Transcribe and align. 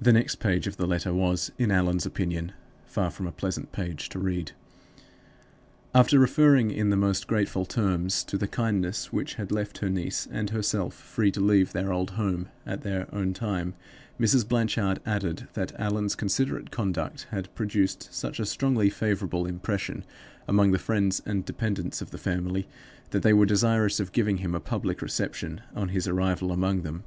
"The 0.00 0.12
next 0.12 0.36
page 0.36 0.68
of 0.68 0.76
the 0.76 0.86
letter 0.86 1.12
was, 1.12 1.50
in 1.58 1.72
Allan's 1.72 2.06
opinion, 2.06 2.52
far 2.86 3.10
from 3.10 3.26
a 3.26 3.32
pleasant 3.32 3.72
page 3.72 4.08
to 4.10 4.20
read. 4.20 4.52
"After 5.92 6.20
referring, 6.20 6.70
in 6.70 6.90
the 6.90 6.96
most 6.96 7.26
grateful 7.26 7.64
terms, 7.64 8.22
to 8.22 8.38
the 8.38 8.46
kindness 8.46 9.12
which 9.12 9.34
had 9.34 9.50
left 9.50 9.78
her 9.78 9.90
niece 9.90 10.28
and 10.30 10.50
herself 10.50 10.94
free 10.94 11.32
to 11.32 11.40
leave 11.40 11.72
their 11.72 11.92
old 11.92 12.10
home 12.10 12.48
at 12.64 12.82
their 12.82 13.12
own 13.12 13.32
time, 13.34 13.74
Mrs. 14.20 14.48
Blanchard 14.48 15.00
added 15.04 15.48
that 15.54 15.74
Allan's 15.80 16.14
considerate 16.14 16.70
conduct 16.70 17.26
had 17.32 17.52
produced 17.56 18.14
such 18.14 18.38
a 18.38 18.46
strongly 18.46 18.88
favorable 18.88 19.46
impression 19.46 20.04
among 20.46 20.70
the 20.70 20.78
friends 20.78 21.20
and 21.26 21.44
dependents 21.44 22.00
of 22.00 22.12
the 22.12 22.18
family 22.18 22.68
that 23.10 23.24
they 23.24 23.32
were 23.32 23.46
desirous 23.46 23.98
of 23.98 24.12
giving 24.12 24.36
him 24.36 24.54
a 24.54 24.60
public 24.60 25.02
reception 25.02 25.60
on 25.74 25.88
his 25.88 26.06
arrival 26.06 26.52
among 26.52 26.82
them. 26.82 27.02